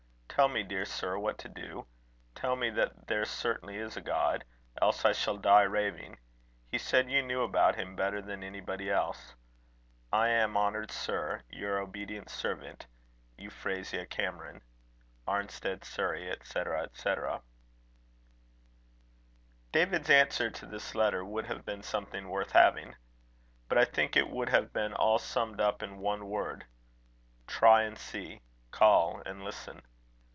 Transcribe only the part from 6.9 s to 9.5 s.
you knew about him better than anybody else.